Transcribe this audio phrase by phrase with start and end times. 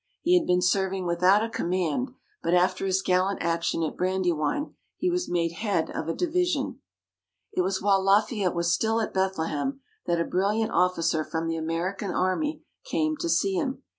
[0.23, 5.11] He had been serving without a command, but after his gallant action at Brandywine, he
[5.11, 6.79] was made head of a division.
[7.53, 12.09] It was while Lafayette was still at Bethlehem, that a brilliant officer from the American
[12.09, 13.83] Army came to see him.